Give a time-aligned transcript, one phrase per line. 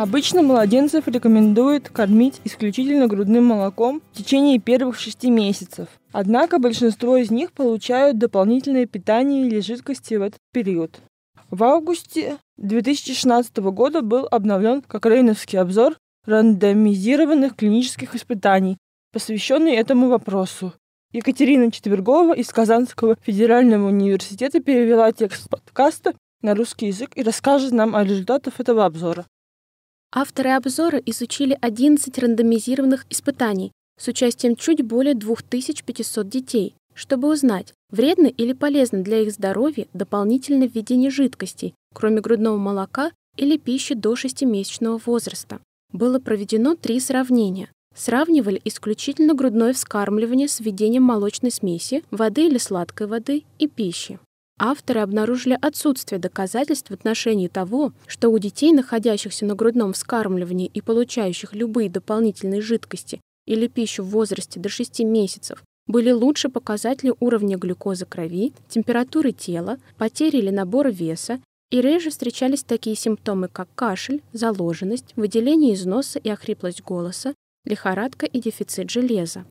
[0.00, 5.88] Обычно младенцев рекомендуют кормить исключительно грудным молоком в течение первых шести месяцев.
[6.12, 11.00] Однако большинство из них получают дополнительное питание или жидкости в этот период.
[11.50, 18.76] В августе 2016 года был обновлен Кокрейновский обзор рандомизированных клинических испытаний,
[19.12, 20.74] посвященный этому вопросу.
[21.12, 27.96] Екатерина Четвергова из Казанского федерального университета перевела текст подкаста на русский язык и расскажет нам
[27.96, 29.26] о результатах этого обзора.
[30.10, 38.26] Авторы обзора изучили 11 рандомизированных испытаний с участием чуть более 2500 детей, чтобы узнать, вредно
[38.26, 45.00] или полезно для их здоровья дополнительное введение жидкостей, кроме грудного молока или пищи до 6-месячного
[45.04, 45.60] возраста.
[45.92, 47.70] Было проведено три сравнения.
[47.94, 54.18] Сравнивали исключительно грудное вскармливание с введением молочной смеси, воды или сладкой воды и пищи.
[54.60, 60.80] Авторы обнаружили отсутствие доказательств в отношении того, что у детей, находящихся на грудном вскармливании и
[60.80, 67.56] получающих любые дополнительные жидкости или пищу в возрасте до 6 месяцев, были лучше показатели уровня
[67.56, 71.40] глюкозы крови, температуры тела, потери или набора веса,
[71.70, 78.26] и реже встречались такие симптомы, как кашель, заложенность, выделение из носа и охриплость голоса, лихорадка
[78.26, 79.44] и дефицит железа.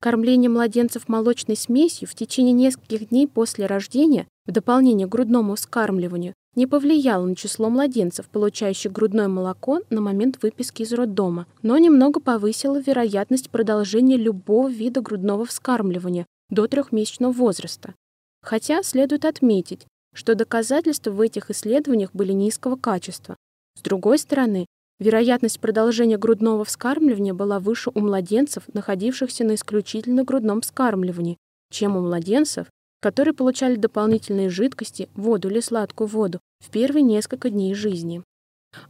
[0.00, 6.34] Кормление младенцев молочной смесью в течение нескольких дней после рождения, в дополнение к грудному вскармливанию,
[6.54, 12.20] не повлияло на число младенцев, получающих грудное молоко на момент выписки из роддома, но немного
[12.20, 17.94] повысило вероятность продолжения любого вида грудного вскармливания до трехмесячного возраста.
[18.42, 23.36] Хотя следует отметить, что доказательства в этих исследованиях были низкого качества.
[23.76, 24.66] С другой стороны,
[24.98, 31.36] вероятность продолжения грудного вскармливания была выше у младенцев, находившихся на исключительно грудном вскармливании,
[31.70, 32.66] чем у младенцев,
[33.00, 38.22] которые получали дополнительные жидкости, воду или сладкую воду в первые несколько дней жизни.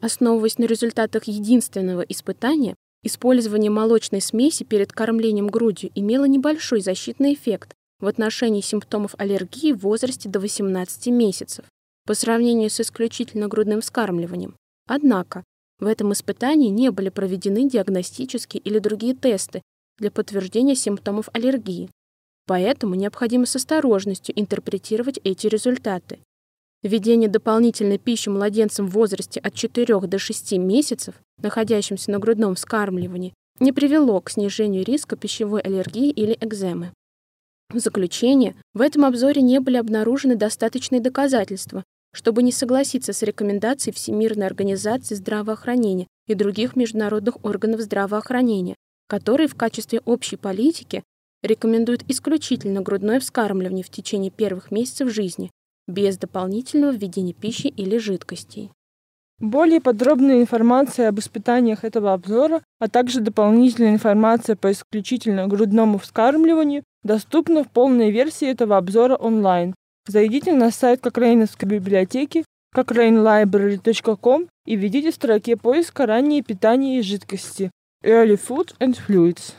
[0.00, 7.74] Основываясь на результатах единственного испытания, использование молочной смеси перед кормлением грудью имело небольшой защитный эффект
[8.00, 11.64] в отношении симптомов аллергии в возрасте до 18 месяцев
[12.06, 14.56] по сравнению с исключительно грудным вскармливанием.
[14.86, 15.42] Однако
[15.78, 19.62] в этом испытании не были проведены диагностические или другие тесты
[19.98, 21.90] для подтверждения симптомов аллергии,
[22.46, 26.18] Поэтому необходимо с осторожностью интерпретировать эти результаты.
[26.82, 33.32] Введение дополнительной пищи младенцам в возрасте от 4 до 6 месяцев, находящимся на грудном вскармливании,
[33.60, 36.92] не привело к снижению риска пищевой аллергии или экземы.
[37.70, 41.82] В заключение, в этом обзоре не были обнаружены достаточные доказательства,
[42.14, 48.76] чтобы не согласиться с рекомендацией Всемирной организации здравоохранения и других международных органов здравоохранения,
[49.08, 51.02] которые в качестве общей политики
[51.42, 55.50] рекомендуют исключительно грудное вскармливание в течение первых месяцев жизни,
[55.86, 58.70] без дополнительного введения пищи или жидкостей.
[59.40, 66.84] Более подробная информация об испытаниях этого обзора, а также дополнительная информация по исключительно грудному вскармливанию
[67.02, 69.74] доступна в полной версии этого обзора онлайн.
[70.06, 72.44] Зайдите на сайт Кокрейновской библиотеки
[72.76, 77.70] cochrane.library.com и введите в строке поиска раннее питание и жидкости
[78.04, 79.54] Early Food and Fluids.